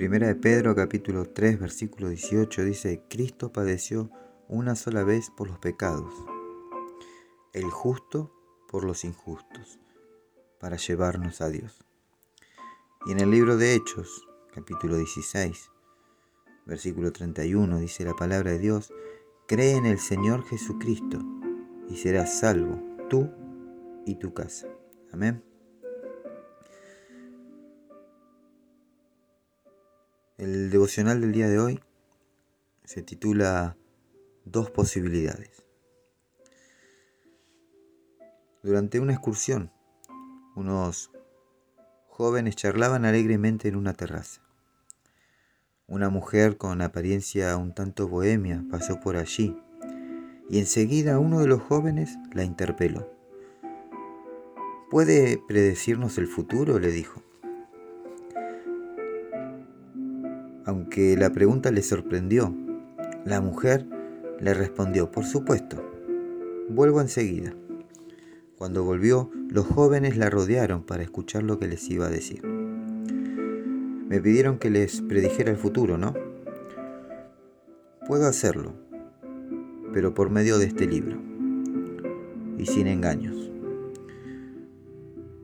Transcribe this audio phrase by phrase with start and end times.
[0.00, 4.10] Primera de Pedro capítulo 3 versículo 18 dice, Cristo padeció
[4.48, 6.14] una sola vez por los pecados,
[7.52, 8.32] el justo
[8.66, 9.78] por los injustos,
[10.58, 11.84] para llevarnos a Dios.
[13.04, 15.70] Y en el libro de Hechos capítulo 16
[16.64, 18.94] versículo 31 dice la palabra de Dios,
[19.46, 21.18] cree en el Señor Jesucristo
[21.90, 22.80] y serás salvo
[23.10, 23.30] tú
[24.06, 24.66] y tu casa.
[25.12, 25.49] Amén.
[30.40, 31.80] El devocional del día de hoy
[32.84, 33.76] se titula
[34.46, 35.66] Dos posibilidades.
[38.62, 39.70] Durante una excursión,
[40.56, 41.10] unos
[42.08, 44.40] jóvenes charlaban alegremente en una terraza.
[45.86, 49.54] Una mujer con apariencia un tanto bohemia pasó por allí
[50.48, 53.12] y enseguida uno de los jóvenes la interpeló.
[54.90, 56.78] ¿Puede predecirnos el futuro?
[56.78, 57.22] le dijo.
[60.64, 62.54] Aunque la pregunta le sorprendió,
[63.24, 63.86] la mujer
[64.40, 65.82] le respondió, por supuesto,
[66.68, 67.54] vuelvo enseguida.
[68.56, 72.44] Cuando volvió, los jóvenes la rodearon para escuchar lo que les iba a decir.
[72.46, 76.14] Me pidieron que les predijera el futuro, ¿no?
[78.06, 78.74] Puedo hacerlo,
[79.92, 81.16] pero por medio de este libro,
[82.58, 83.50] y sin engaños,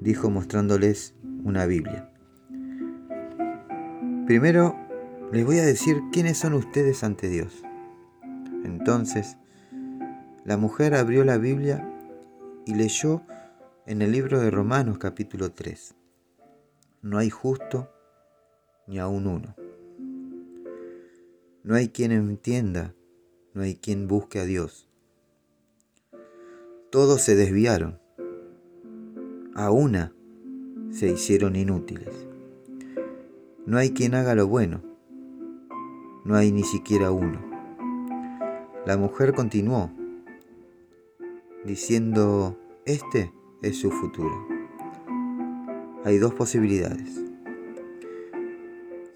[0.00, 1.14] dijo mostrándoles
[1.44, 2.10] una Biblia.
[4.26, 4.85] Primero
[5.32, 7.62] les voy a decir quiénes son ustedes ante Dios.
[8.64, 9.36] Entonces,
[10.44, 11.88] la mujer abrió la Biblia
[12.64, 13.22] y leyó
[13.86, 15.94] en el libro de Romanos capítulo 3.
[17.02, 17.90] No hay justo
[18.86, 19.56] ni aún uno.
[21.64, 22.94] No hay quien entienda,
[23.52, 24.88] no hay quien busque a Dios.
[26.90, 27.98] Todos se desviaron,
[29.56, 30.12] a una
[30.92, 32.14] se hicieron inútiles.
[33.66, 34.95] No hay quien haga lo bueno
[36.26, 37.38] no hay ni siquiera uno.
[38.84, 39.92] La mujer continuó,
[41.64, 43.32] diciendo, este
[43.62, 44.46] es su futuro.
[46.04, 47.22] Hay dos posibilidades.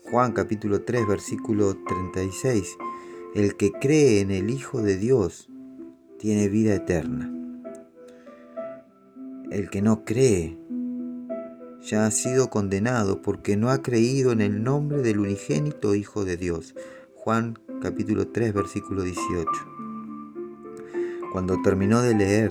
[0.09, 2.79] Juan capítulo 3 versículo 36.
[3.35, 5.49] El que cree en el Hijo de Dios
[6.19, 7.33] tiene vida eterna.
[9.51, 10.59] El que no cree
[11.83, 16.37] ya ha sido condenado porque no ha creído en el nombre del unigénito Hijo de
[16.37, 16.75] Dios.
[17.23, 19.47] Juan capítulo 3 versículo 18.
[21.33, 22.51] Cuando terminó de leer,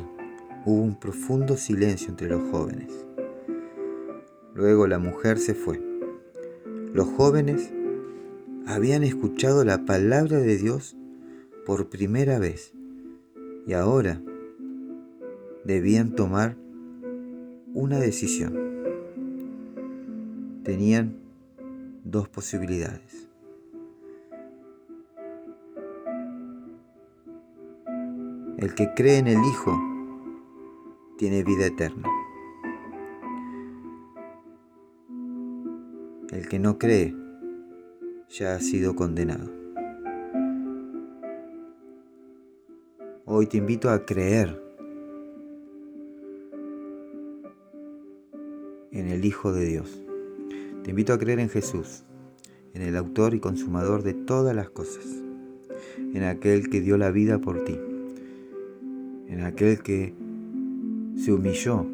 [0.64, 3.04] hubo un profundo silencio entre los jóvenes.
[4.54, 5.82] Luego la mujer se fue.
[6.94, 7.72] Los jóvenes
[8.68, 10.96] habían escuchado la palabra de Dios
[11.66, 12.72] por primera vez
[13.66, 14.22] y ahora
[15.64, 16.56] debían tomar
[17.74, 18.54] una decisión.
[20.64, 21.16] Tenían
[22.04, 23.29] dos posibilidades.
[28.60, 29.72] El que cree en el Hijo
[31.18, 32.10] tiene vida eterna.
[36.30, 37.16] El que no cree
[38.28, 39.50] ya ha sido condenado.
[43.24, 44.62] Hoy te invito a creer
[48.92, 50.02] en el Hijo de Dios.
[50.84, 52.04] Te invito a creer en Jesús,
[52.74, 55.06] en el autor y consumador de todas las cosas,
[55.98, 57.80] en aquel que dio la vida por ti
[59.30, 60.14] en aquel que
[61.16, 61.86] se humilló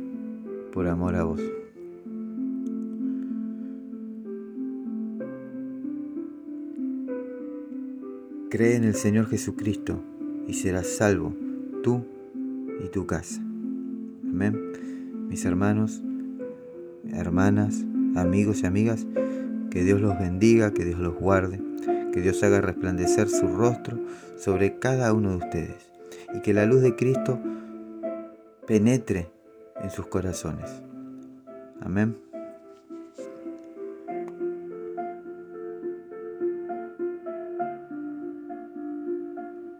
[0.71, 1.41] por amor a vos.
[8.49, 10.01] Cree en el Señor Jesucristo
[10.47, 11.33] y serás salvo
[11.83, 12.05] tú
[12.83, 13.41] y tu casa.
[14.23, 14.57] Amén.
[15.27, 16.01] Mis hermanos,
[17.11, 17.83] hermanas,
[18.15, 19.05] amigos y amigas,
[19.71, 21.61] que Dios los bendiga, que Dios los guarde,
[22.13, 23.99] que Dios haga resplandecer su rostro
[24.37, 25.94] sobre cada uno de ustedes
[26.33, 27.39] y que la luz de Cristo
[28.67, 29.29] penetre
[29.81, 30.81] en sus corazones.
[31.81, 32.17] Amén.